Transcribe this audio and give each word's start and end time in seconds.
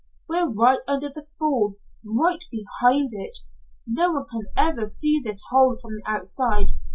We're 0.27 0.51
right 0.51 0.79
under 0.87 1.09
the 1.09 1.27
fall 1.37 1.75
right 2.03 2.43
behind 2.49 3.11
it. 3.13 3.37
No 3.85 4.13
one 4.13 4.25
can 4.31 4.45
ever 4.57 4.87
see 4.87 5.21
this 5.23 5.43
hole 5.51 5.77
from 5.79 5.97
the 5.97 6.03
outside. 6.07 6.69